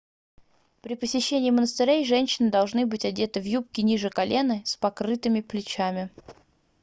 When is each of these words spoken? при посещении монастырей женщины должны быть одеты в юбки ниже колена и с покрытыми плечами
при 0.81 0.95
посещении 0.95 1.51
монастырей 1.51 2.03
женщины 2.05 2.49
должны 2.49 2.87
быть 2.87 3.05
одеты 3.05 3.39
в 3.39 3.43
юбки 3.43 3.81
ниже 3.81 4.09
колена 4.09 4.53
и 4.61 4.65
с 4.65 4.75
покрытыми 4.75 5.41
плечами 5.41 6.09